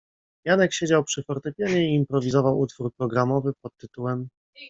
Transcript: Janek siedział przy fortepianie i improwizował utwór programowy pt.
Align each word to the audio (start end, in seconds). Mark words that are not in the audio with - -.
Janek 0.45 0.73
siedział 0.73 1.03
przy 1.03 1.23
fortepianie 1.23 1.85
i 1.91 1.95
improwizował 1.95 2.59
utwór 2.59 2.93
programowy 2.93 3.53
pt. 3.53 3.87